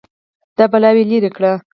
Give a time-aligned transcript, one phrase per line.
[0.57, 1.51] دا بلاوې لرې کړه